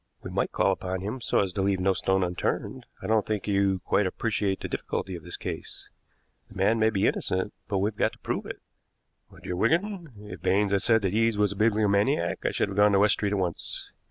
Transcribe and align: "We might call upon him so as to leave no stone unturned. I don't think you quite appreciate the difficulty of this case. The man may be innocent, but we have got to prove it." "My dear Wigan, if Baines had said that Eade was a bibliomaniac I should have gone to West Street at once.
"We 0.23 0.31
might 0.31 0.51
call 0.51 0.71
upon 0.71 1.01
him 1.01 1.21
so 1.21 1.41
as 1.41 1.53
to 1.53 1.61
leave 1.61 1.79
no 1.79 1.93
stone 1.93 2.23
unturned. 2.23 2.87
I 3.03 3.05
don't 3.05 3.23
think 3.23 3.47
you 3.47 3.81
quite 3.85 4.07
appreciate 4.07 4.59
the 4.61 4.67
difficulty 4.67 5.13
of 5.15 5.21
this 5.21 5.37
case. 5.37 5.87
The 6.49 6.55
man 6.55 6.79
may 6.79 6.89
be 6.89 7.05
innocent, 7.05 7.53
but 7.67 7.77
we 7.77 7.89
have 7.89 7.97
got 7.97 8.13
to 8.13 8.17
prove 8.17 8.47
it." 8.47 8.61
"My 9.29 9.37
dear 9.43 9.55
Wigan, 9.55 10.11
if 10.21 10.41
Baines 10.41 10.71
had 10.71 10.81
said 10.81 11.03
that 11.03 11.13
Eade 11.13 11.35
was 11.37 11.51
a 11.51 11.55
bibliomaniac 11.55 12.43
I 12.47 12.49
should 12.49 12.69
have 12.69 12.77
gone 12.77 12.93
to 12.93 12.99
West 12.99 13.13
Street 13.13 13.33
at 13.33 13.37
once. 13.37 13.91